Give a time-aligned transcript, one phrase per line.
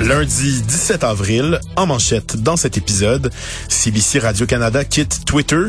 [0.00, 3.32] Lundi 17 avril, en manchette dans cet épisode,
[3.68, 5.62] CBC Radio-Canada quitte Twitter,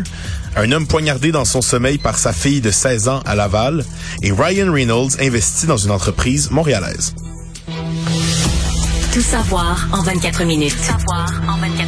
[0.55, 3.85] un homme poignardé dans son sommeil par sa fille de 16 ans à Laval
[4.21, 7.15] et Ryan Reynolds investit dans une entreprise montréalaise.
[9.13, 10.75] Tout savoir en 24 minutes.
[10.75, 11.86] Tout savoir en 24 minutes.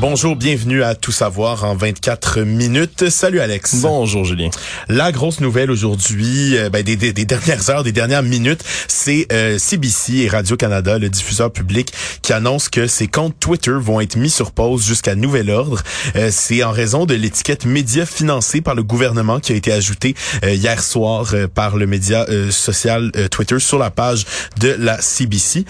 [0.00, 3.10] Bonjour, bienvenue à Tout savoir en 24 minutes.
[3.10, 3.80] Salut Alex.
[3.80, 4.48] Bonjour Julien.
[4.88, 9.26] La grosse nouvelle aujourd'hui, euh, ben, des, des, des, dernières heures, des dernières minutes, c'est
[9.32, 11.92] euh, CBC et Radio-Canada, le diffuseur public,
[12.22, 15.82] qui annonce que ses comptes Twitter vont être mis sur pause jusqu'à nouvel ordre.
[16.14, 20.14] Euh, c'est en raison de l'étiquette média financée par le gouvernement qui a été ajoutée
[20.44, 24.26] euh, hier soir par le média social Twitter sur la page
[24.60, 25.64] de la CBC.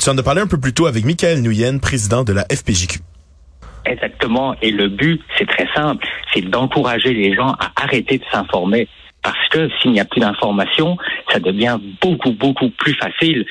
[0.00, 3.07] tu en as parlé un peu plus tôt avec Michael Nguyen, président de la FPJQ.
[3.84, 4.54] Exactement.
[4.62, 8.88] Et le but, c'est très simple, c'est d'encourager les gens à arrêter de s'informer.
[9.22, 10.96] Parce que s'il n'y a plus d'informations,
[11.30, 13.44] ça devient beaucoup, beaucoup plus facile.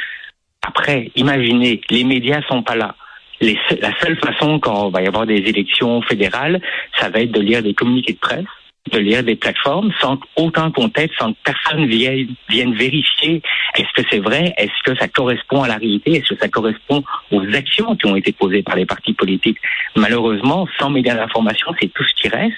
[0.66, 2.95] Après, imaginez, les médias sont pas là.
[3.42, 6.61] Les, la seule façon quand il va y avoir des élections fédérales,
[7.00, 8.45] ça va être de lire des communiqués de presse,
[8.92, 13.42] de lire des plateformes sans aucun contexte, sans que personne vienne, vienne vérifier
[13.78, 17.03] est-ce que c'est vrai, est-ce que ça correspond à la réalité, est-ce que ça correspond
[17.31, 19.59] aux actions qui ont été posées par les partis politiques?
[19.95, 22.55] Malheureusement, sans médias d'information, c'est tout ce qui reste.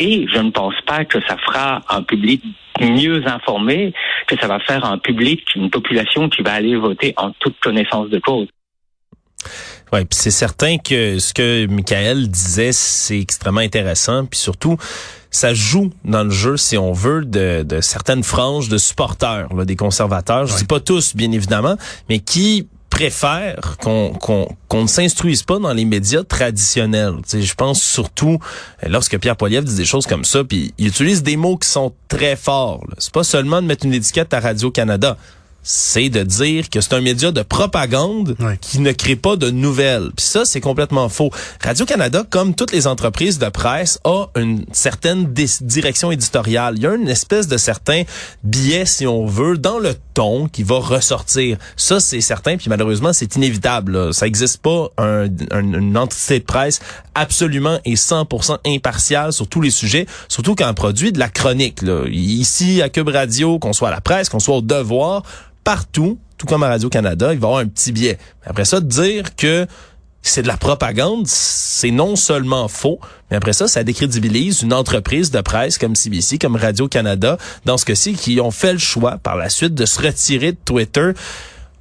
[0.00, 2.42] Et je ne pense pas que ça fera un public
[2.80, 3.92] mieux informé,
[4.28, 8.08] que ça va faire un public, une population qui va aller voter en toute connaissance
[8.08, 8.46] de cause.
[9.92, 14.76] Oui, puis c'est certain que ce que Michael disait, c'est extrêmement intéressant, puis surtout,
[15.30, 19.64] ça joue dans le jeu, si on veut, de, de certaines franges de supporters, là,
[19.64, 20.46] des conservateurs.
[20.46, 21.76] Je dis pas tous, bien évidemment,
[22.08, 24.12] mais qui préfèrent qu'on
[24.68, 27.14] qu'on ne s'instruise pas dans les médias traditionnels.
[27.32, 28.38] je pense surtout
[28.82, 31.68] euh, lorsque Pierre Poilievre dit des choses comme ça, puis il utilise des mots qui
[31.68, 32.84] sont très forts.
[32.98, 35.16] C'est pas seulement de mettre une étiquette à Radio Canada
[35.70, 40.12] c'est de dire que c'est un média de propagande qui ne crée pas de nouvelles.
[40.16, 41.30] Puis ça, c'est complètement faux.
[41.62, 45.30] Radio-Canada, comme toutes les entreprises de presse, a une certaine
[45.60, 46.76] direction éditoriale.
[46.78, 48.04] Il y a une espèce de certain
[48.42, 51.58] biais, si on veut, dans le ton qui va ressortir.
[51.76, 54.14] Ça, c'est certain, puis malheureusement, c'est inévitable.
[54.14, 56.80] Ça n'existe pas un, une entité de presse
[57.14, 61.82] absolument et 100% impartiale sur tous les sujets, surtout quand on produit de la chronique.
[61.82, 62.04] Là.
[62.08, 65.24] Ici, à Cube Radio, qu'on soit à la presse, qu'on soit au devoir,
[65.64, 68.18] partout, tout comme à Radio-Canada, il va y avoir un petit biais.
[68.44, 69.66] Après ça, dire que
[70.22, 72.98] c'est de la propagande, c'est non seulement faux,
[73.30, 77.84] mais après ça, ça décrédibilise une entreprise de presse comme CBC, comme Radio-Canada, dans ce
[77.84, 81.12] cas-ci, qui ont fait le choix par la suite de se retirer de Twitter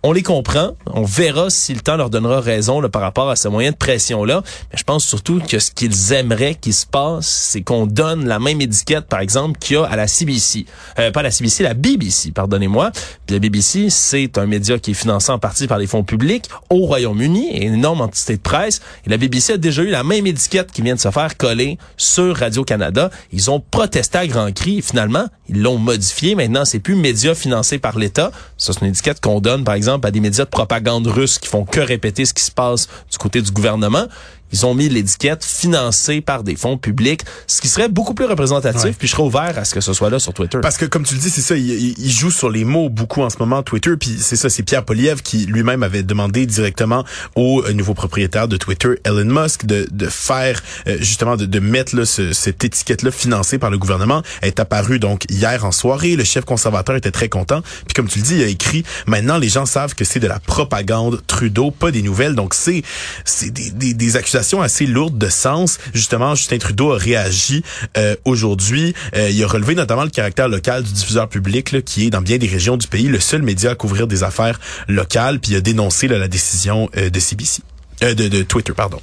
[0.03, 0.71] on les comprend.
[0.85, 3.75] On verra si le temps leur donnera raison là, par rapport à ce moyen de
[3.75, 4.43] pression-là.
[4.71, 8.39] Mais je pense surtout que ce qu'ils aimeraient qu'il se passe, c'est qu'on donne la
[8.39, 10.65] même étiquette, par exemple, qu'il y a à la CBC.
[10.99, 12.91] Euh, pas la CBC, la BBC, pardonnez-moi.
[13.29, 16.85] la BBC, c'est un média qui est financé en partie par les fonds publics au
[16.85, 18.81] Royaume-Uni, une énorme entité de presse.
[19.05, 21.77] Et la BBC a déjà eu la même étiquette qui vient de se faire coller
[21.97, 23.09] sur Radio-Canada.
[23.33, 24.77] Ils ont protesté à grands cris.
[24.77, 26.35] Et finalement, ils l'ont modifié.
[26.35, 28.31] Maintenant, c'est plus média financé par l'État.
[28.57, 31.47] Ça, c'est une étiquette qu'on donne, par exemple, à des médias de propagande russes qui
[31.47, 34.05] font que répéter ce qui se passe du côté du gouvernement
[34.51, 38.97] ils ont mis l'étiquette financée par des fonds publics, ce qui serait beaucoup plus représentatif.
[38.97, 40.59] Puis je serais ouvert à ce que ce soit là sur Twitter.
[40.61, 43.29] Parce que comme tu le dis, c'est ça, il, joue sur les mots beaucoup en
[43.29, 43.95] ce moment Twitter.
[43.97, 47.03] Puis c'est ça, c'est Pierre Poliev qui lui-même avait demandé directement
[47.35, 51.59] au euh, nouveau propriétaire de Twitter, Elon Musk, de, de faire euh, justement de, de
[51.59, 54.23] mettre là, cette étiquette-là financée par le gouvernement.
[54.41, 56.15] Elle est apparue donc hier en soirée.
[56.15, 57.61] Le chef conservateur était très content.
[57.85, 60.27] Puis comme tu le dis, il a écrit maintenant les gens savent que c'est de
[60.27, 62.35] la propagande Trudeau, pas des nouvelles.
[62.35, 62.83] Donc c'est
[63.25, 65.77] c'est des, des, des accusations assez lourde de sens.
[65.93, 67.63] Justement, Justin Trudeau a réagi
[67.97, 68.93] euh, aujourd'hui.
[69.15, 72.37] Euh, il a relevé notamment le caractère local du diffuseur public, qui est dans bien
[72.37, 75.39] des régions du pays le seul média à couvrir des affaires locales.
[75.39, 77.61] Puis il a dénoncé la décision euh, de CBC,
[78.01, 78.99] de Twitter, pardon.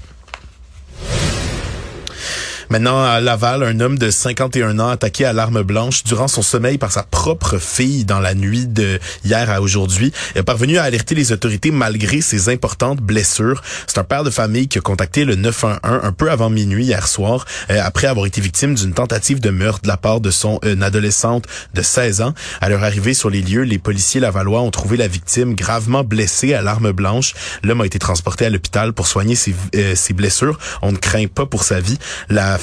[2.75, 6.77] Maintenant, à Laval, un homme de 51 ans attaqué à l'arme blanche durant son sommeil
[6.77, 11.15] par sa propre fille dans la nuit de hier à aujourd'hui est parvenu à alerter
[11.15, 13.63] les autorités malgré ses importantes blessures.
[13.87, 17.07] C'est un père de famille qui a contacté le 911 un peu avant minuit hier
[17.07, 20.59] soir euh, après avoir été victime d'une tentative de meurtre de la part de son
[20.65, 21.45] euh, adolescente
[21.75, 22.35] de 16 ans.
[22.61, 26.55] À leur arrivée sur les lieux, les policiers lavallois ont trouvé la victime gravement blessée
[26.55, 27.35] à l'arme blanche.
[27.63, 30.59] L'homme a été transporté à l'hôpital pour soigner ses, euh, blessures.
[30.83, 31.99] On ne craint pas pour sa vie.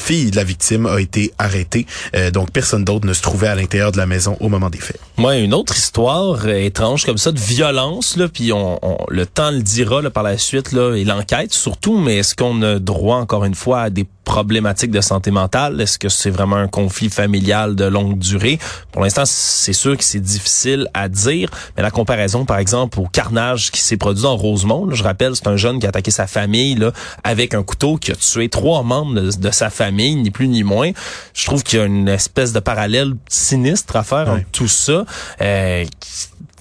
[0.01, 1.85] Fille de la victime a été arrêtée.
[2.15, 4.79] Euh, donc personne d'autre ne se trouvait à l'intérieur de la maison au moment des
[4.79, 4.99] faits.
[5.17, 9.51] Moi, une autre histoire euh, étrange comme ça de violence là, puis on, le temps
[9.51, 11.97] le dira par la suite là, et l'enquête surtout.
[11.97, 15.81] Mais est-ce qu'on a droit encore une fois à des problématiques de santé mentale?
[15.81, 18.59] Est-ce que c'est vraiment un conflit familial de longue durée?
[18.93, 21.49] Pour l'instant, c'est sûr que c'est difficile à dire.
[21.75, 25.47] Mais la comparaison, par exemple, au carnage qui s'est produit dans Rosemont, je rappelle, c'est
[25.47, 26.93] un jeune qui a attaqué sa famille là,
[27.25, 30.91] avec un couteau, qui a tué trois membres de, sa famille, ni plus ni moins.
[31.33, 35.03] Je trouve qu'il y a une espèce de parallèle sinistre à faire entre tout ça.
[35.41, 35.83] Euh,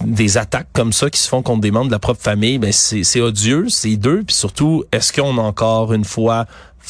[0.05, 2.73] des attaques comme ça qui se font contre des membres de la propre famille, ben
[2.73, 6.47] c'est odieux, c'est deux, puis surtout, est-ce qu'on a encore une fois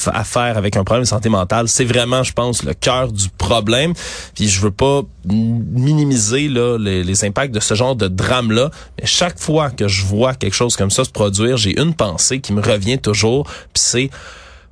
[0.06, 3.28] à faire avec un problème de santé mentale, c'est vraiment, je pense, le cœur du
[3.28, 3.92] problème.
[4.34, 9.06] Puis je veux pas minimiser là, les, les impacts de ce genre de drame-là, mais
[9.06, 12.52] chaque fois que je vois quelque chose comme ça se produire, j'ai une pensée qui
[12.52, 14.10] me revient toujours, puis c'est,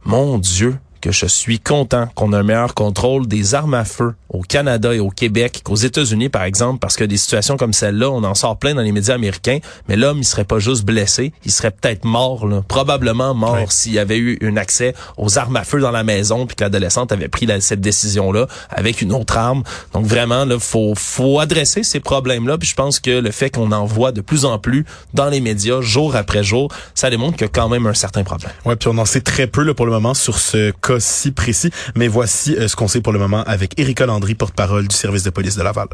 [0.04, 4.14] mon Dieu, que je suis content qu'on ait un meilleur contrôle des armes à feu
[4.28, 8.10] au Canada et au Québec qu'aux États-Unis, par exemple, parce que des situations comme celle-là,
[8.10, 9.58] on en sort plein dans les médias américains,
[9.88, 13.92] mais l'homme, il serait pas juste blessé, il serait peut-être mort, là, probablement mort s'il
[13.92, 17.12] y avait eu un accès aux armes à feu dans la maison, puis que l'adolescente
[17.12, 19.62] avait pris cette décision-là avec une autre arme.
[19.94, 23.72] Donc vraiment, là, faut, faut adresser ces problèmes-là, puis je pense que le fait qu'on
[23.72, 24.84] en voit de plus en plus
[25.14, 28.24] dans les médias, jour après jour, ça démontre qu'il y a quand même un certain
[28.24, 28.50] problème.
[28.64, 31.70] Ouais, puis on en sait très peu là, pour le moment sur ce si précis,
[31.94, 35.22] mais voici euh, ce qu'on sait pour le moment avec Éric Landry, porte-parole du service
[35.22, 35.88] de police de Laval.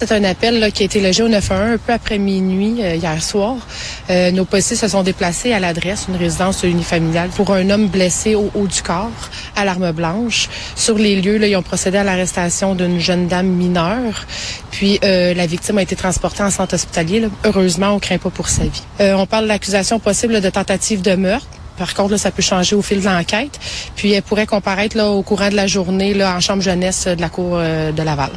[0.00, 3.20] C'est un appel qui a été logé au 911 un peu après minuit euh, hier
[3.20, 3.56] soir.
[4.10, 8.36] Euh, nos policiers se sont déplacés à l'adresse, une résidence unifamiliale, pour un homme blessé
[8.36, 9.10] au haut du corps,
[9.56, 10.48] à l'arme blanche.
[10.76, 14.24] Sur les lieux, ils ont procédé à l'arrestation d'une jeune dame mineure.
[14.70, 17.28] Puis la victime a été transportée en centre hospitalier.
[17.44, 18.82] Heureusement, on craint pas pour sa vie.
[19.00, 21.48] on parle de l'accusation possible de tentative de meurtre.
[21.78, 23.58] Par contre, ça peut changer au fil de l'enquête.
[23.96, 27.20] Puis elle pourrait comparaître là, au courant de la journée là, en chambre jeunesse de
[27.20, 28.30] la Cour euh, de Laval.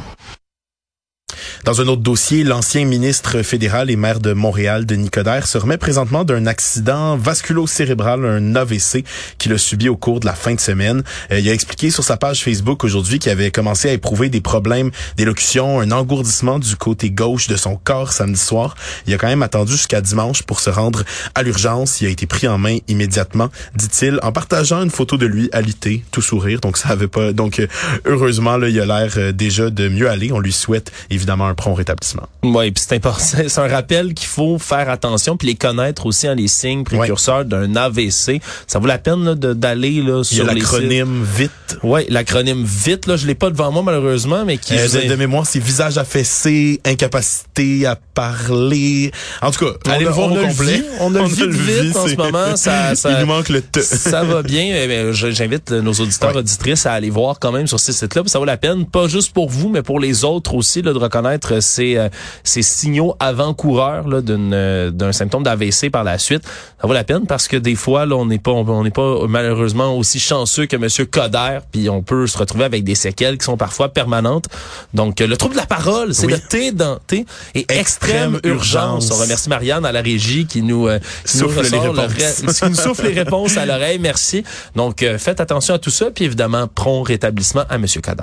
[1.64, 5.76] Dans un autre dossier, l'ancien ministre fédéral et maire de Montréal, Denis Coderre, se remet
[5.76, 9.04] présentement d'un accident vasculo-cérébral, un AVC,
[9.38, 11.04] qu'il a subi au cours de la fin de semaine.
[11.30, 14.40] Euh, il a expliqué sur sa page Facebook aujourd'hui qu'il avait commencé à éprouver des
[14.40, 18.74] problèmes d'élocution, un engourdissement du côté gauche de son corps samedi soir.
[19.06, 21.04] Il a quand même attendu jusqu'à dimanche pour se rendre
[21.36, 22.00] à l'urgence.
[22.00, 26.02] Il a été pris en main immédiatement, dit-il, en partageant une photo de lui alité,
[26.10, 26.58] tout sourire.
[26.58, 27.32] Donc ça avait pas.
[27.32, 27.68] Donc euh,
[28.04, 30.32] heureusement là, il a l'air euh, déjà de mieux aller.
[30.32, 32.28] On lui souhaite évidemment un prompt rétablissement.
[32.42, 36.28] Oui, puis c'est important, c'est un rappel qu'il faut faire attention puis les connaître aussi
[36.28, 38.40] en les signes précurseurs d'un AVC.
[38.66, 41.50] Ça vaut la peine d'aller là sur Il y l'acronyme VIT.
[41.82, 45.46] Oui, l'acronyme VIT là, je l'ai pas devant moi malheureusement, mais qui euh, de, mémoire,
[45.46, 49.12] c'est visage affaissé, incapacité à parler.
[49.40, 50.82] En tout cas, allez le voir au complet.
[51.00, 53.82] on a le vite, en ce moment, ça, ça Il nous manque le T.
[53.82, 54.74] ça va bien.
[54.74, 58.38] Eh ben, j'invite nos auditeurs auditrices à aller voir quand même sur ces sites-là, ça
[58.38, 61.41] vaut la peine pas juste pour vous mais pour les autres aussi là, de reconnaître
[61.50, 62.08] euh, ces,
[62.44, 66.42] ces signaux avant-coureurs euh, d'un symptôme d'AVC par la suite.
[66.80, 69.26] Ça vaut la peine parce que des fois, là, on n'est pas, on n'est pas
[69.28, 73.44] malheureusement aussi chanceux que Monsieur Coder, puis on peut se retrouver avec des séquelles qui
[73.44, 74.46] sont parfois permanentes.
[74.94, 79.10] Donc, euh, le trouble de la parole, c'est le T dans T et extrême, urgence.
[79.10, 80.88] On remercie Marianne à la régie qui nous,
[81.24, 82.58] souffle, les réponses.
[82.60, 83.98] qui nous souffle les réponses à l'oreille.
[83.98, 84.44] Merci.
[84.76, 88.22] Donc, faites attention à tout ça, puis évidemment, prompt rétablissement à Monsieur Coder.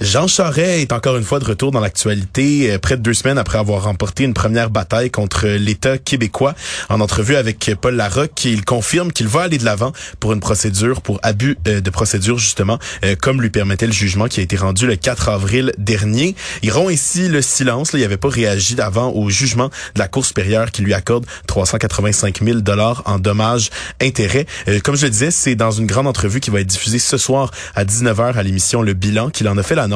[0.00, 3.36] Jean Charest est encore une fois de retour dans l'actualité, euh, près de deux semaines
[3.36, 6.54] après avoir remporté une première bataille contre l'État québécois.
[6.88, 11.00] En entrevue avec Paul Larocque, il confirme qu'il va aller de l'avant pour une procédure,
[11.00, 14.54] pour abus euh, de procédure justement, euh, comme lui permettait le jugement qui a été
[14.54, 16.36] rendu le 4 avril dernier.
[16.62, 17.92] Il rompt ainsi le silence.
[17.92, 21.26] Là, il n'avait pas réagi avant au jugement de la Cour supérieure qui lui accorde
[21.48, 24.46] 385 000 dollars en dommages intérêts.
[24.84, 27.50] comme je le disais, c'est dans une grande entrevue qui va être diffusée ce soir
[27.74, 29.87] à 19h à l'émission Le Bilan qu'il en a fait la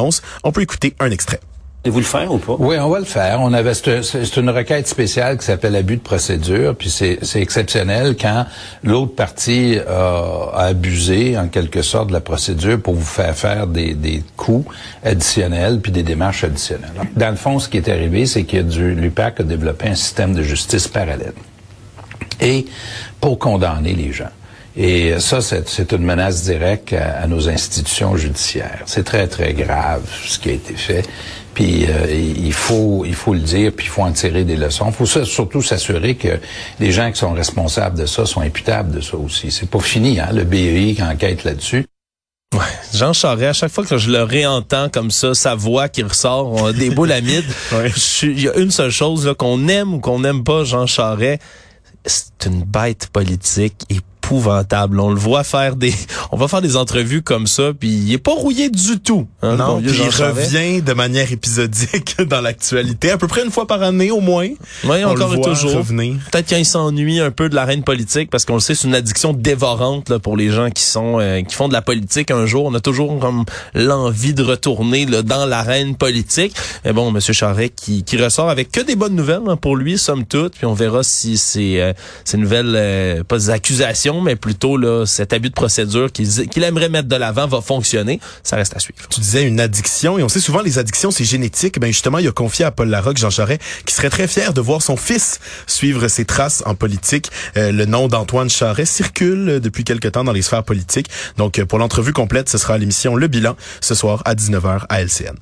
[0.44, 1.40] on peut écouter un extrait.
[1.84, 2.54] Et vous le faire ou pas?
[2.60, 3.40] Oui, on va le faire.
[3.40, 8.46] On avait c'est une requête spéciale qui s'appelle abus de procédure, puis c'est exceptionnel quand
[8.84, 13.94] l'autre partie a, abusé en quelque sorte de la procédure pour vous faire faire des,
[13.94, 14.64] des coûts
[15.02, 16.92] additionnels puis des démarches additionnelles.
[17.16, 20.42] Dans le fond, ce qui est arrivé, c'est que l'UPAC a développé un système de
[20.42, 21.34] justice parallèle.
[22.40, 22.64] Et
[23.20, 24.30] pour condamner les gens.
[24.76, 28.82] Et ça, c'est une menace directe à, nos institutions judiciaires.
[28.86, 31.06] C'est très, très grave ce qui a été fait.
[31.54, 34.86] Puis euh, il faut il faut le dire, puis il faut en tirer des leçons.
[34.88, 36.40] Il faut surtout s'assurer que
[36.80, 39.50] les gens qui sont responsables de ça sont imputables de ça aussi.
[39.50, 41.84] C'est pas fini, hein, le BEI qui enquête là-dessus.
[42.54, 42.60] Ouais.
[42.94, 46.52] Jean Charest, à chaque fois que je le réentends comme ça, sa voix qui ressort,
[46.52, 47.18] on a des boules à
[48.22, 51.40] Il y a une seule chose, qu'on aime ou qu'on n'aime pas Jean Charest,
[52.04, 53.84] c'est une bête politique
[54.22, 55.00] épouvantable.
[55.00, 55.92] On le voit faire des,
[56.30, 59.26] on va faire des entrevues comme ça, puis il est pas rouillé du tout.
[59.42, 63.66] Hein, non, puis il revient de manière épisodique dans l'actualité, à peu près une fois
[63.66, 64.48] par année au moins.
[64.84, 65.84] Oui, encore et toujours.
[65.84, 69.32] Peut-être qu'il s'ennuie un peu de l'arène politique, parce qu'on le sait, c'est une addiction
[69.32, 72.66] dévorante là, pour les gens qui sont euh, qui font de la politique un jour.
[72.66, 76.54] On a toujours comme l'envie de retourner là, dans l'arène politique.
[76.84, 79.98] Mais bon, Monsieur Charret qui, qui ressort avec que des bonnes nouvelles hein, pour lui,
[79.98, 80.54] somme toute.
[80.54, 81.92] Puis on verra si ces, euh,
[82.24, 86.88] ces nouvelles, euh, pas des accusations, mais plutôt là, cet abus de procédure qu'il aimerait
[86.88, 88.20] mettre de l'avant va fonctionner.
[88.42, 88.98] Ça reste à suivre.
[89.08, 91.78] Tu disais une addiction, et on sait souvent les addictions, c'est génétique.
[91.78, 94.60] Ben justement, il a confié à Paul Larocque, Jean Charest, qui serait très fier de
[94.60, 97.30] voir son fils suivre ses traces en politique.
[97.56, 101.08] Euh, le nom d'Antoine Charest circule depuis quelque temps dans les sphères politiques.
[101.36, 105.36] Donc, pour l'entrevue complète, ce sera l'émission Le Bilan ce soir à 19h à LCN.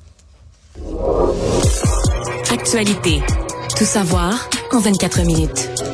[2.51, 3.21] Actualité.
[3.77, 5.90] Tout savoir en 24 minutes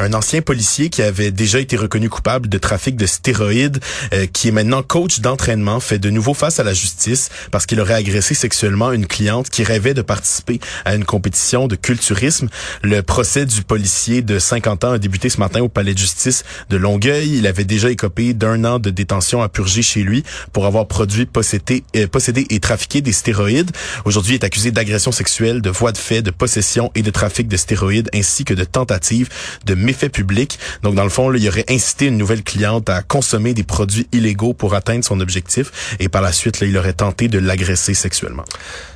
[0.00, 3.80] un ancien policier qui avait déjà été reconnu coupable de trafic de stéroïdes,
[4.14, 7.80] euh, qui est maintenant coach d'entraînement, fait de nouveau face à la justice parce qu'il
[7.80, 12.48] aurait agressé sexuellement une cliente qui rêvait de participer à une compétition de culturisme.
[12.82, 16.44] Le procès du policier de 50 ans a débuté ce matin au palais de justice
[16.70, 17.36] de Longueuil.
[17.36, 21.26] Il avait déjà écopé d'un an de détention à purger chez lui pour avoir produit,
[21.26, 23.70] possédé, euh, possédé et trafiqué des stéroïdes.
[24.04, 27.48] Aujourd'hui, il est accusé d'agression sexuelle, de voie de fait, de possession et de trafic
[27.48, 29.28] de stéroïdes ainsi que de tentative
[29.66, 30.58] de public.
[30.82, 34.06] Donc, dans le fond, là, il aurait incité une nouvelle cliente à consommer des produits
[34.12, 35.96] illégaux pour atteindre son objectif.
[35.98, 38.44] Et par la suite, il aurait tenté de l'agresser sexuellement.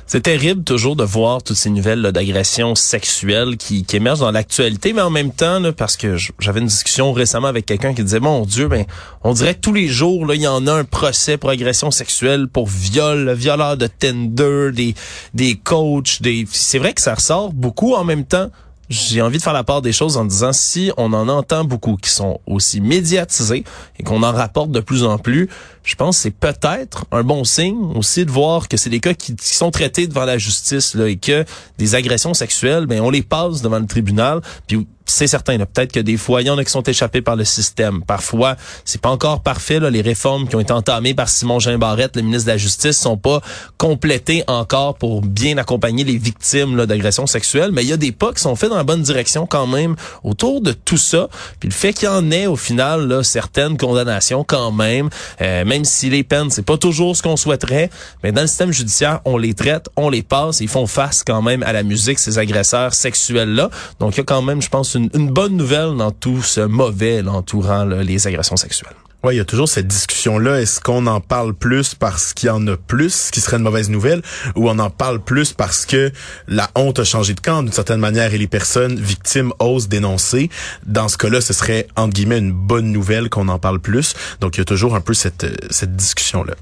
[0.07, 5.01] C'est terrible toujours de voir toutes ces nouvelles d'agression sexuelle qui, émergent dans l'actualité, mais
[5.01, 8.67] en même temps, parce que j'avais une discussion récemment avec quelqu'un qui disait, mon Dieu,
[8.67, 8.85] ben,
[9.23, 11.89] on dirait que tous les jours, là, il y en a un procès pour agression
[11.89, 14.93] sexuelle, pour viol, violeur de tender, des,
[15.33, 18.51] des coachs, des, c'est vrai que ça ressort beaucoup en même temps
[18.89, 21.97] j'ai envie de faire la part des choses en disant si on en entend beaucoup
[21.97, 23.63] qui sont aussi médiatisés
[23.99, 25.49] et qu'on en rapporte de plus en plus,
[25.83, 29.13] je pense que c'est peut-être un bon signe aussi de voir que c'est des cas
[29.13, 31.45] qui, sont traités devant la justice là, et que
[31.77, 35.57] des agressions sexuelles, ben on les passe devant le tribunal, puis c'est certain.
[35.57, 38.03] Peut-être que des fois, il y en a qui sont échappés par le système.
[38.03, 39.79] Parfois, c'est pas encore parfait.
[39.79, 42.57] Là, les réformes qui ont été entamées par Simon Jean Barrette, le ministre de la
[42.57, 43.41] Justice, sont pas
[43.77, 47.71] complétées encore pour bien accompagner les victimes d'agressions sexuelles.
[47.71, 49.95] Mais il y a des pas qui sont faits dans la bonne direction quand même
[50.23, 51.29] autour de tout ça.
[51.59, 55.09] Puis le fait qu'il y en ait au final là, certaines condamnations quand même,
[55.41, 57.89] euh, même si les peines c'est pas toujours ce qu'on souhaiterait,
[58.23, 61.41] mais dans le système judiciaire, on les traite, on les passe, ils font face quand
[61.41, 63.69] même à la musique ces agresseurs sexuels là.
[63.99, 67.21] Donc il y a quand même, je pense une, bonne nouvelle dans tout ce mauvais
[67.27, 68.95] entourant les agressions sexuelles.
[69.23, 70.61] Oui, il y a toujours cette discussion-là.
[70.61, 73.63] Est-ce qu'on en parle plus parce qu'il y en a plus, ce qui serait une
[73.63, 74.21] mauvaise nouvelle,
[74.55, 76.11] ou on en parle plus parce que
[76.47, 77.63] la honte a changé de camp?
[77.63, 80.51] D'une certaine manière et les personnes victimes osent dénoncer.
[80.85, 84.13] Dans ce cas-là, ce serait, entre guillemets, une bonne nouvelle qu'on en parle plus.
[84.41, 86.53] Donc, il y a toujours un peu cette, cette discussion-là.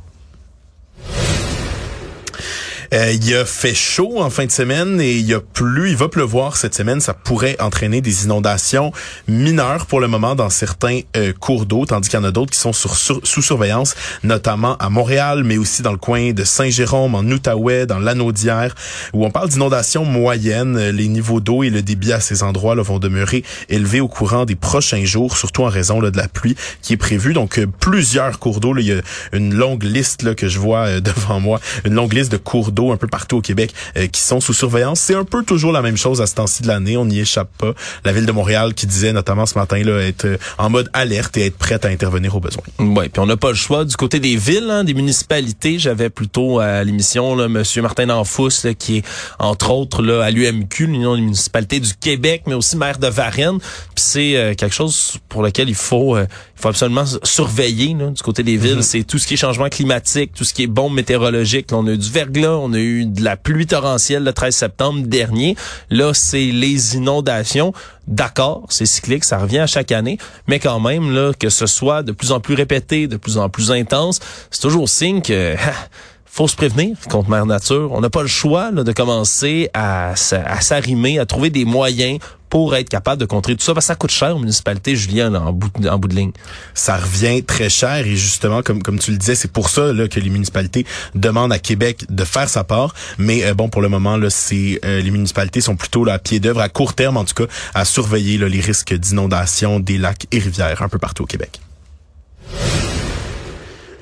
[2.93, 6.09] Euh, il a fait chaud en fin de semaine et il a plu, il va
[6.09, 7.01] pleuvoir cette semaine.
[7.01, 8.91] Ça pourrait entraîner des inondations
[9.27, 12.51] mineures pour le moment dans certains euh, cours d'eau, tandis qu'il y en a d'autres
[12.51, 17.15] qui sont sur, sous surveillance, notamment à Montréal, mais aussi dans le coin de Saint-Jérôme,
[17.15, 18.75] en Outaouais, dans l'Anaudière,
[19.13, 20.77] où on parle d'inondations moyennes.
[20.89, 24.45] Les niveaux d'eau et le débit à ces endroits là, vont demeurer élevés au courant
[24.45, 27.33] des prochains jours, surtout en raison là, de la pluie qui est prévue.
[27.33, 28.77] Donc euh, plusieurs cours d'eau.
[28.77, 32.31] Il y a une longue liste là, que je vois devant moi, une longue liste
[32.31, 34.99] de cours d'eau un peu partout au Québec euh, qui sont sous surveillance.
[34.99, 36.97] C'est un peu toujours la même chose à ce temps-ci de l'année.
[36.97, 37.73] On n'y échappe pas.
[38.03, 41.37] La ville de Montréal qui disait notamment ce matin là être euh, en mode alerte
[41.37, 42.63] et être prête à intervenir aux besoins.
[42.79, 45.79] Ouais, puis on n'a pas le choix du côté des villes, hein, des municipalités.
[45.79, 49.05] J'avais plutôt à l'émission là Monsieur Martin Danfous qui est
[49.39, 53.59] entre autres là à l'UMQ, l'Union des municipalités du Québec, mais aussi maire de Varennes.
[53.59, 56.17] Puis c'est euh, quelque chose pour lequel il faut
[56.63, 58.79] faut absolument surveiller là, du côté des villes.
[58.79, 58.81] Mm-hmm.
[58.81, 61.67] C'est tout ce qui est changement climatique, tout ce qui est bombe météorologique.
[61.73, 65.01] on a eu du verglas, on a eu de la pluie torrentielle le 13 septembre
[65.05, 65.57] dernier.
[65.89, 67.73] Là, c'est les inondations.
[68.07, 70.17] D'accord, c'est cyclique, ça revient à chaque année,
[70.47, 73.49] mais quand même là que ce soit de plus en plus répété, de plus en
[73.49, 74.19] plus intense,
[74.51, 75.55] c'est toujours signe que
[76.25, 77.91] faut se prévenir contre Mère Nature.
[77.91, 82.19] On n'a pas le choix là, de commencer à, à s'arrimer, à trouver des moyens
[82.53, 83.73] pour être capable de contrer tout ça.
[83.81, 86.33] Ça coûte cher aux municipalités, Julien, en, bout, de ligne.
[86.75, 90.19] Ça revient très cher et justement, comme, tu le disais, c'est pour ça là, que
[90.19, 92.93] les municipalités demandent à Québec de faire sa part.
[93.17, 96.39] Mais euh, bon, pour le moment, là, c'est euh, les municipalités sont plutôt à pied
[96.39, 100.37] d'œuvre, à court terme en tout cas, à surveiller les risques d'inondation des lacs et
[100.37, 101.59] rivières un peu partout au Québec.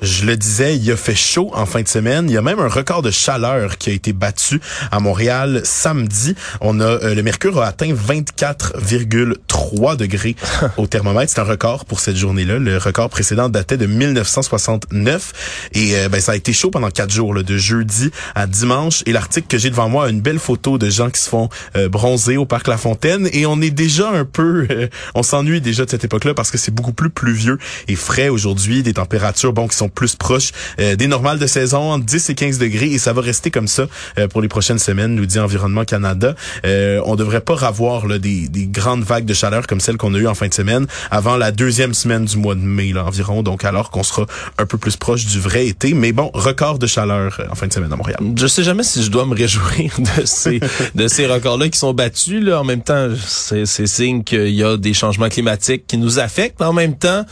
[0.02, 2.28] Je le disais, il a fait chaud en fin de semaine.
[2.28, 6.34] Il y a même un record de chaleur qui a été battu à Montréal samedi.
[6.60, 10.34] On a euh, le mercure a atteint 24,3 degrés
[10.76, 11.32] au thermomètre.
[11.32, 12.58] C'est un record pour cette journée-là.
[12.58, 17.12] Le record précédent datait de 1969 et euh, ben, ça a été chaud pendant quatre
[17.12, 19.04] jours, là, de jeudi à dimanche.
[19.06, 21.48] Et l'article que j'ai devant moi a une belle photo de gens qui se font
[21.76, 24.66] euh, bronzer au parc La Fontaine et on est déjà un peu,
[25.14, 28.82] on s'ennuie déjà de cette époque-là parce que c'est beaucoup plus pluvieux et frais aujourd'hui,
[28.82, 32.34] des températures bon qui sont plus proches euh, des normales de saison, entre 10 et
[32.34, 33.86] 15 degrés, et ça va rester comme ça
[34.18, 36.34] euh, pour les prochaines semaines, nous dit Environnement Canada.
[36.64, 40.14] Euh, on devrait pas avoir là, des, des, grandes vagues de chaleur comme celles qu'on
[40.14, 43.04] a eues en fin de semaine avant la deuxième semaine du mois de mai là,
[43.04, 44.26] environ, donc alors qu'on sera
[44.58, 45.94] un peu plus proche du vrai été.
[45.94, 48.20] Mais bon, record de chaleur en fin de semaine à Montréal.
[48.36, 50.60] Je sais jamais si je dois me réjouir de ces
[50.94, 52.42] de ces records-là qui sont battus.
[52.42, 52.60] Là.
[52.60, 56.62] En même temps, c'est signe qu'il y a des changements climatiques qui nous affectent.
[56.62, 57.24] En même temps,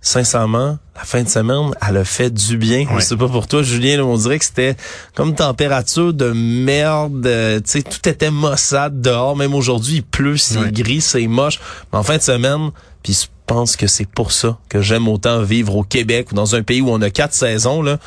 [0.00, 2.86] sincèrement, la fin de semaine, elle a fait du bien.
[2.96, 4.76] Je sais pas pour toi, Julien, on dirait que c'était
[5.14, 7.26] comme température de merde.
[7.26, 9.36] Euh, tu sais, tout était maussade dehors.
[9.36, 11.60] Même aujourd'hui, il pleut, c'est gris, c'est moche.
[11.92, 12.70] Mais en fin de semaine,
[13.02, 16.54] puis je pense que c'est pour ça que j'aime autant vivre au Québec ou dans
[16.54, 17.98] un pays où on a quatre saisons, là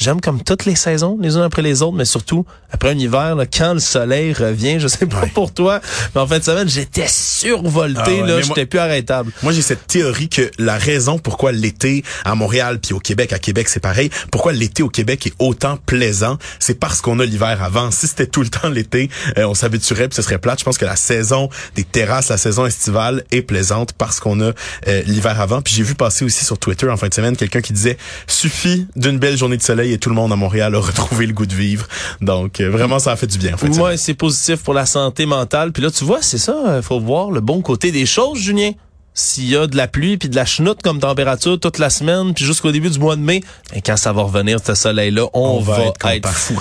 [0.00, 3.36] j'aime comme toutes les saisons, les unes après les autres, mais surtout après un hiver,
[3.36, 5.80] là, quand le soleil revient, je sais pas pour toi,
[6.14, 9.30] mais en fin de semaine, j'étais survolté, ah là, j'étais plus arrêtable.
[9.42, 13.38] Moi, j'ai cette théorie que la raison pourquoi l'été à Montréal puis au Québec, à
[13.38, 17.62] Québec, c'est pareil, pourquoi l'été au Québec est autant plaisant, c'est parce qu'on a l'hiver
[17.62, 17.90] avant.
[17.90, 20.60] Si c'était tout le temps l'été, euh, on s'habituerait puis ce serait plate.
[20.60, 24.52] Je pense que la saison des terrasses, la saison estivale est plaisante parce qu'on a
[24.88, 25.60] euh, l'hiver avant.
[25.60, 28.86] Puis j'ai vu passer aussi sur Twitter en fin de semaine quelqu'un qui disait suffit
[28.96, 31.46] d'une belle journée de soleil et tout le monde à Montréal a retrouvé le goût
[31.46, 31.86] de vivre.
[32.20, 33.54] Donc euh, vraiment ça a fait du bien.
[33.54, 35.72] En fait, ouais, c'est positif pour la santé mentale.
[35.72, 38.38] Puis là tu vois, c'est ça, il euh, faut voir le bon côté des choses,
[38.38, 38.72] Julien.
[39.12, 42.32] S'il y a de la pluie puis de la chenoute comme température toute la semaine
[42.32, 43.42] puis jusqu'au début du mois de mai,
[43.72, 46.58] ben, quand ça va revenir ce soleil là, on, va, être, être fou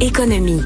[0.00, 0.62] Économie.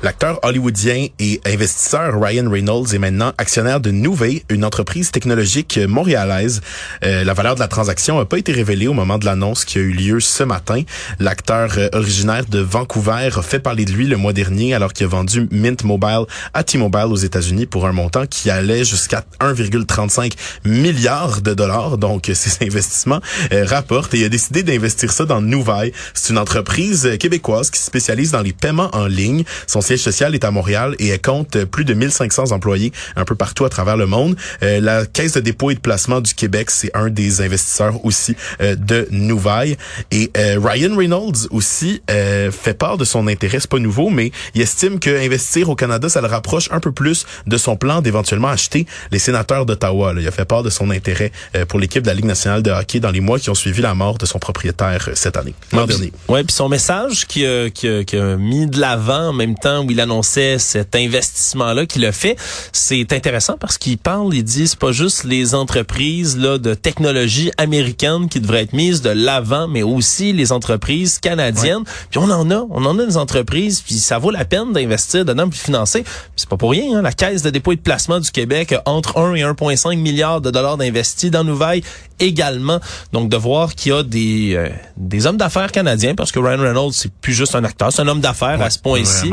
[0.00, 6.60] L'acteur hollywoodien et investisseur Ryan Reynolds est maintenant actionnaire de Nuvei, une entreprise technologique montréalaise.
[7.04, 9.78] Euh, la valeur de la transaction n'a pas été révélée au moment de l'annonce qui
[9.78, 10.82] a eu lieu ce matin.
[11.18, 15.04] L'acteur euh, originaire de Vancouver a fait parler de lui le mois dernier alors qu'il
[15.04, 20.32] a vendu Mint Mobile à T-Mobile aux États-Unis pour un montant qui allait jusqu'à 1,35
[20.64, 21.98] milliard de dollars.
[21.98, 23.20] Donc, ses investissements
[23.52, 25.92] euh, rapportent et il a décidé d'investir ça dans Nuvei.
[26.14, 29.42] C'est une entreprise québécoise qui se spécialise dans les paiements en ligne.
[29.88, 33.64] Siège social est à Montréal et elle compte plus de 1500 employés un peu partout
[33.64, 34.36] à travers le monde.
[34.62, 38.36] Euh, la Caisse de dépôt et de placement du Québec, c'est un des investisseurs aussi
[38.60, 39.78] euh, de Nouvaille.
[40.10, 44.60] Et euh, Ryan Reynolds aussi fait part de son intérêt, c'est pas nouveau, mais il
[44.60, 48.48] estime que investir au Canada, ça le rapproche un peu plus de son plan d'éventuellement
[48.48, 50.12] acheter les sénateurs d'Ottawa.
[50.18, 51.32] Il a fait part de son intérêt
[51.68, 53.94] pour l'équipe de la Ligue nationale de hockey dans les mois qui ont suivi la
[53.94, 56.12] mort de son propriétaire cette année, l'an dernier.
[56.28, 59.90] Ouais, puis son message qui qui qui a mis de l'avant en même temps où
[59.90, 62.36] il annonçait cet investissement-là qu'il a fait,
[62.72, 67.50] c'est intéressant parce qu'il parle, il dit, c'est pas juste les entreprises là de technologie
[67.56, 71.84] américaine qui devraient être mises de l'avant, mais aussi les entreprises canadiennes.
[72.10, 75.24] Puis on en a, on en a des entreprises, puis ça vaut la peine d'investir
[75.24, 76.04] dedans puis financer.
[76.36, 78.82] c'est pas pour rien, hein, la Caisse de dépôt et de placement du Québec a
[78.86, 81.82] entre 1 et 1,5 milliard de dollars d'investis dans Nouvelle
[82.20, 82.80] également.
[83.12, 86.60] Donc de voir qu'il y a des euh, des hommes d'affaires canadiens, parce que Ryan
[86.60, 89.30] Reynolds c'est plus juste un acteur, c'est un homme d'affaires à ce point-ci.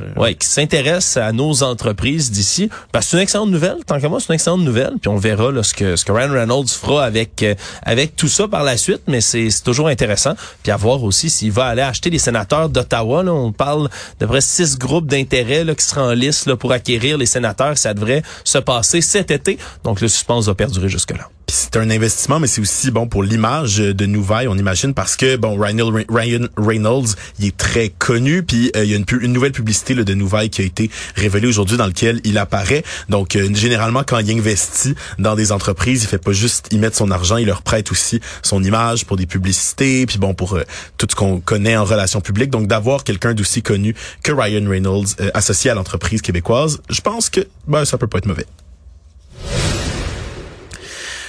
[0.00, 2.68] Euh, ouais, qui s'intéresse à nos entreprises d'ici.
[2.92, 3.78] Parce que c'est une excellente nouvelle.
[3.86, 4.94] Tant qu'à moi, c'est une excellente nouvelle.
[5.00, 8.28] Puis on verra là, ce que ce que Ryan Reynolds fera avec euh, avec tout
[8.28, 9.02] ça par la suite.
[9.06, 10.34] Mais c'est toujours intéressant.
[10.62, 13.24] Puis à voir aussi s'il va aller acheter les sénateurs d'Ottawa.
[13.26, 13.88] On parle
[14.20, 17.78] de près six groupes d'intérêt qui seront en liste là, pour acquérir les sénateurs.
[17.78, 19.58] Ça devrait se passer cet été.
[19.84, 23.78] Donc le suspense va perdurer jusque-là c'est un investissement, mais c'est aussi bon pour l'image
[23.78, 28.84] de Nouvelle, on imagine, parce que bon, Ryan, Reynolds, il est très connu, puis euh,
[28.84, 31.86] il y a une, nouvelle publicité là, de Nouvelle qui a été révélée aujourd'hui dans
[31.86, 32.82] lequel il apparaît.
[33.08, 36.96] Donc euh, généralement, quand il investit dans des entreprises, il fait pas juste y mettre
[36.96, 40.62] son argent, il leur prête aussi son image pour des publicités, puis bon pour euh,
[40.98, 42.50] tout ce qu'on connaît en relations publiques.
[42.50, 47.40] Donc d'avoir quelqu'un d'aussi connu que Ryan Reynolds associé à l'entreprise québécoise, je pense que
[47.66, 48.46] ben, ça peut pas être mauvais.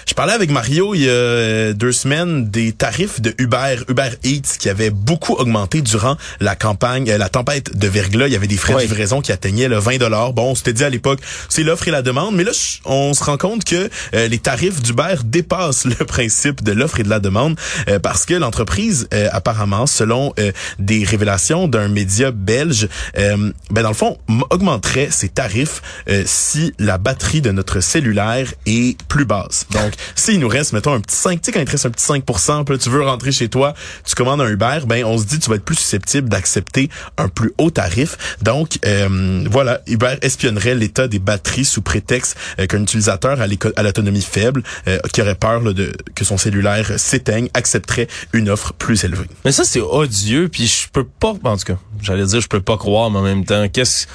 [0.06, 4.10] Je parlais avec Mario il y a euh, deux semaines des tarifs de Uber, Uber
[4.24, 8.28] Eats qui avaient beaucoup augmenté durant la campagne, euh, la tempête de verglas.
[8.28, 10.34] Il y avait des frais de livraison qui atteignaient le 20 dollars.
[10.34, 12.52] Bon, on s'était dit à l'époque, c'est l'offre et la demande, mais là,
[12.86, 17.04] on se rend compte que euh, les tarifs d'Uber dépassent le principe de l'offre et
[17.04, 17.58] de la demande
[18.02, 20.34] parce que l'entreprise, apparemment, selon
[20.80, 24.18] des révélations d'un média belge, ben dans le fond,
[24.50, 25.82] augmenterait ses tarifs
[26.26, 29.66] si la batterie de notre cellulaire est plus basse.
[29.72, 31.92] Donc, s'il nous reste, mettons, un petit 5, tu sais, quand il te reste un
[31.92, 33.74] petit 5 puis là, tu veux rentrer chez toi,
[34.06, 37.30] tu commandes un Uber, ben, on se dit, tu vas être plus susceptible d'accepter un
[37.30, 38.38] plus haut tarif.
[38.42, 44.22] Donc, euh, voilà, Uber espionnerait l'état des batteries sous prétexte euh, qu'un utilisateur à l'autonomie
[44.22, 49.28] faible, euh, qui aurait peur de, que son cellulaire s'éteigne, accepterait une offre plus élevée.
[49.46, 52.62] Mais ça, c'est odieux, puis je peux pas, en tout cas, j'allais dire, je peux
[52.62, 54.08] pas croire, mais en même temps, qu'est-ce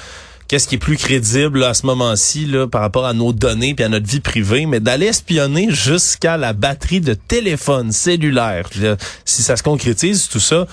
[0.49, 3.85] qu'est-ce qui est plus crédible à ce moment-ci là par rapport à nos données puis
[3.85, 8.67] à notre vie privée, mais d'aller espionner jusqu'à la batterie de téléphone cellulaire.
[9.23, 10.65] si ça se concrétise tout ça,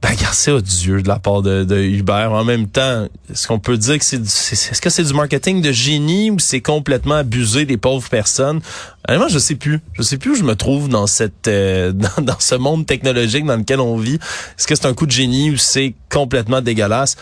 [0.00, 2.28] ben c'est odieux de la part de, de Uber.
[2.30, 5.70] En même temps, est-ce qu'on peut dire que c'est est-ce que c'est du marketing de
[5.70, 8.60] génie ou c'est complètement abusé des pauvres personnes?
[9.08, 9.80] Honnêtement, je sais plus.
[9.94, 13.56] Je sais plus où je me trouve dans cette euh, dans, ce monde technologique dans
[13.56, 14.14] lequel on vit.
[14.14, 17.16] Est-ce que c'est un coup de génie ou c'est complètement dégueulasse?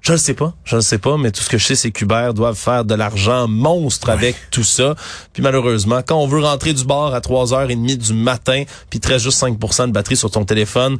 [0.00, 1.90] Je ne sais pas, je ne sais pas, mais tout ce que je sais, c'est
[1.90, 4.94] qu'Uber doivent faire de l'argent monstre avec tout ça.
[5.32, 9.42] Puis malheureusement, quand on veut rentrer du bar à 3h30 du matin, puis très juste
[9.42, 10.98] 5% de batterie sur ton téléphone,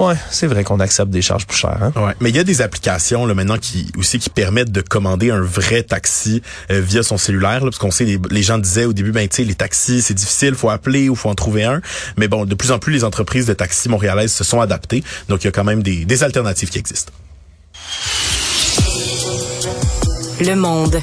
[0.00, 1.76] Ouais, c'est vrai qu'on accepte des charges plus chères.
[1.82, 1.92] Hein?
[1.94, 5.30] Ouais, mais il y a des applications là maintenant qui aussi qui permettent de commander
[5.30, 8.94] un vrai taxi euh, via son cellulaire, là, parce qu'on sait les, gens disaient au
[8.94, 11.82] début ben tu sais les taxis c'est difficile, faut appeler ou faut en trouver un.
[12.16, 15.44] Mais bon, de plus en plus les entreprises de taxis montréalaises se sont adaptées, donc
[15.44, 17.12] il y a quand même des, des alternatives qui existent.
[20.40, 21.02] Le Monde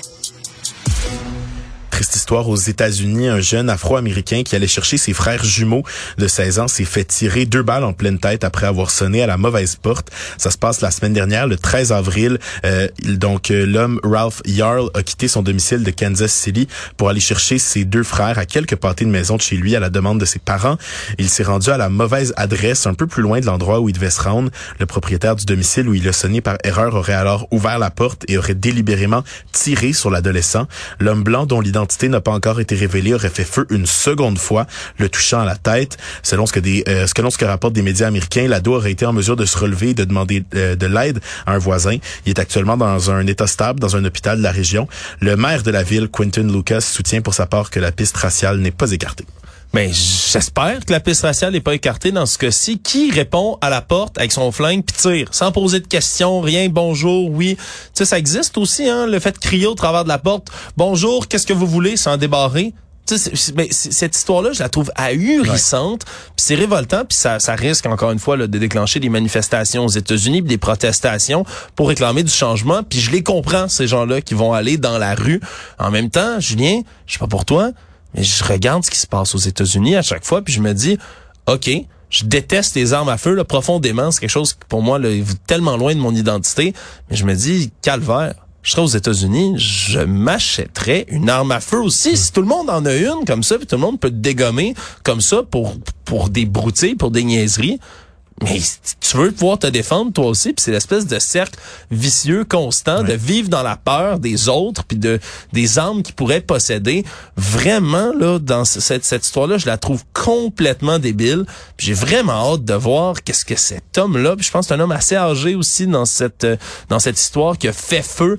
[1.97, 3.27] triste histoire aux États-Unis.
[3.27, 5.81] Un jeune Afro-Américain qui allait chercher ses frères jumeaux
[6.19, 9.25] de 16 ans s'est fait tirer deux balles en pleine tête après avoir sonné à
[9.25, 10.11] la mauvaise porte.
[10.37, 12.37] Ça se passe la semaine dernière, le 13 avril.
[12.65, 17.19] Euh, donc, euh, l'homme Ralph Yarl a quitté son domicile de Kansas City pour aller
[17.19, 20.19] chercher ses deux frères à quelques pâtés de maison de chez lui à la demande
[20.19, 20.77] de ses parents.
[21.17, 23.93] Il s'est rendu à la mauvaise adresse, un peu plus loin de l'endroit où il
[23.93, 24.51] devait se rendre.
[24.79, 28.23] Le propriétaire du domicile où il a sonné par erreur aurait alors ouvert la porte
[28.27, 30.67] et aurait délibérément tiré sur l'adolescent.
[30.99, 34.67] L'homme blanc dont l'identité n'a pas encore été révélée, aurait fait feu une seconde fois,
[34.97, 35.97] le touchant à la tête.
[36.23, 37.05] Selon ce que des, euh,
[37.41, 40.43] rapportent des médias américains, l'ado aurait été en mesure de se relever et de demander
[40.55, 41.97] euh, de l'aide à un voisin.
[42.25, 44.87] Il est actuellement dans un état stable dans un hôpital de la région.
[45.19, 48.57] Le maire de la ville, Quentin Lucas, soutient pour sa part que la piste raciale
[48.57, 49.25] n'est pas écartée.
[49.77, 52.79] Mais j'espère que la piste raciale n'est pas écartée dans ce cas-ci.
[52.79, 56.67] Qui répond à la porte avec son flingue puis tire sans poser de questions, rien,
[56.67, 57.57] bonjour, oui.
[57.57, 57.63] Tu
[57.93, 61.27] sais, ça existe aussi, hein, le fait de crier au travers de la porte, bonjour,
[61.27, 62.73] qu'est-ce que vous voulez, sans débarrer.
[63.53, 68.09] mais cette histoire-là, je la trouve ahurissante, puis c'est révoltant, puis ça, ça risque encore
[68.09, 72.81] une fois de déclencher des manifestations aux États-Unis, des protestations pour réclamer du changement.
[72.81, 75.39] Puis je les comprends ces gens-là qui vont aller dans la rue.
[75.77, 77.73] En même temps, Julien, je sais pas pour toi,
[78.13, 80.73] mais je regarde ce qui se passe aux États-Unis à chaque fois, puis je me
[80.73, 80.97] dis,
[81.47, 81.69] OK,
[82.09, 84.11] je déteste les armes à feu là, profondément.
[84.11, 86.73] C'est quelque chose qui, pour moi, là, est tellement loin de mon identité.
[87.09, 91.81] Mais je me dis, calvaire, je serais aux États-Unis, je m'achèterais une arme à feu
[91.81, 92.17] aussi.
[92.17, 94.15] Si tout le monde en a une comme ça, puis tout le monde peut te
[94.15, 97.79] dégommer comme ça pour, pour des broutilles, pour des niaiseries,
[98.43, 98.61] mais
[98.99, 103.13] tu veux pouvoir te défendre toi aussi, puis c'est l'espèce de cercle vicieux constant de
[103.13, 105.19] vivre dans la peur des autres, puis de
[105.53, 107.03] des armes qu'ils pourraient posséder.
[107.35, 111.45] Vraiment là, dans cette, cette histoire-là, je la trouve complètement débile.
[111.79, 114.79] J'ai vraiment hâte de voir qu'est-ce que cet homme-là, puis je pense que c'est un
[114.81, 116.45] homme assez âgé aussi dans cette
[116.89, 118.37] dans cette histoire qui a fait feu.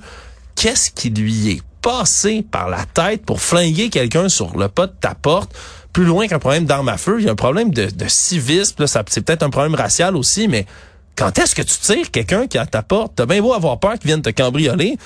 [0.55, 4.93] Qu'est-ce qui lui est passé par la tête pour flinguer quelqu'un sur le pas de
[4.93, 5.55] ta porte?
[5.91, 8.85] plus loin qu'un problème d'armes à feu, il y a un problème de, de civisme.
[8.85, 10.67] ça, c'est peut-être un problème racial aussi, mais
[11.15, 13.13] quand est-ce que tu tires quelqu'un qui est à ta porte?
[13.15, 14.99] T'as bien beau avoir peur qu'il vienne te cambrioler.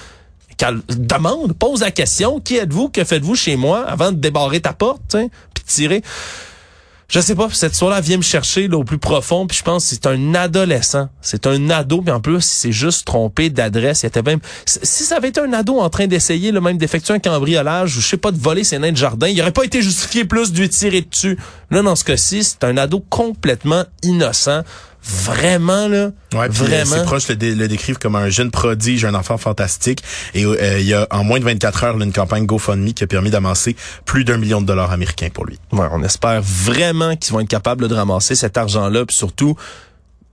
[0.89, 5.15] Demande, pose la question, qui êtes-vous, que faites-vous chez moi avant de débarrer ta porte,
[5.54, 6.04] puis tirer?
[7.13, 9.84] Je sais pas, cette histoire-là vient me chercher là, au plus profond, puis je pense
[9.84, 11.10] que c'est un adolescent.
[11.21, 14.02] C'est un ado, puis en plus, c'est juste trompé d'adresse.
[14.02, 14.39] Il était même.
[14.65, 18.02] Si ça avait été un ado en train d'essayer le même d'effectuer un cambriolage ou
[18.02, 20.52] je sais pas de voler ses nains de jardin, il aurait pas été justifié plus
[20.52, 21.38] de lui tirer dessus.
[21.69, 24.63] Là, dans ce cas-ci, c'est un ado complètement innocent
[25.04, 26.12] vraiment là?
[26.34, 26.86] Ouais, vraiment?
[26.86, 30.04] ses proches le, le, décrivent comme un jeune prodige un enfant fantastique.
[30.34, 33.08] Et euh, il y a en moins de 24 heures une campagne GoFundMe qui a
[33.08, 35.60] permis d'amasser plus d'un million de dollars américains pour lui.
[35.72, 39.56] Ouais, on espère vraiment qu'ils vont être capables de ramasser cet argent là puis surtout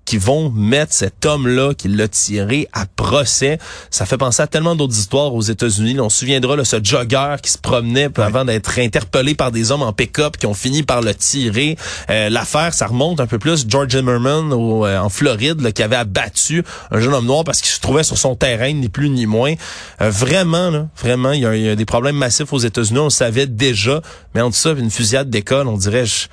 [0.04, 3.58] qui vont mettre cet homme-là qui l'a tiré à procès.
[3.90, 6.00] Ça fait penser à tellement d'autres histoires aux États-Unis.
[6.00, 9.82] On se souviendra de ce jogger qui se promenait avant d'être interpellé par des hommes
[9.82, 11.76] en pick-up qui ont fini par le tirer.
[12.10, 13.66] Euh, L'affaire, ça remonte un peu plus.
[13.68, 17.60] George Zimmerman au, euh, en Floride là, qui avait abattu un jeune homme noir parce
[17.60, 19.54] qu'il se trouvait sur son terrain, ni plus ni moins.
[20.00, 22.98] Euh, vraiment, là, vraiment, il y, y, a, des problèmes massifs aux États-Unis.
[22.98, 24.00] On le savait déjà.
[24.34, 26.06] Mais entre ça, une fusillade d'école, on dirait...
[26.06, 26.26] Je,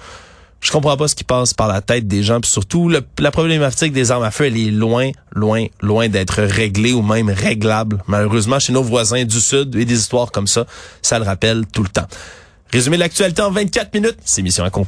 [0.62, 2.42] je comprends pas ce qui passe par la tête des gens.
[2.42, 6.94] Puis surtout, la problématique des armes à feu, elle est loin, loin, loin d'être réglée
[6.94, 8.04] ou même réglable.
[8.08, 10.66] Malheureusement, chez nos voisins du Sud, et des histoires comme ça,
[11.02, 12.08] ça le rappelle tout le temps.
[12.72, 14.86] Résumé l'actualité en 24 minutes, c'est mission accomplie.